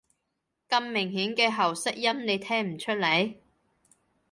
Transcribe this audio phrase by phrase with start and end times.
[0.67, 3.35] 咁明顯嘅喉塞音，你聽唔出來？